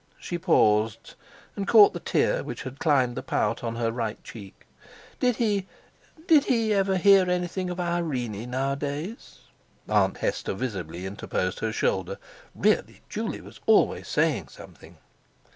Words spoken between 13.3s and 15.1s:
was always saying something!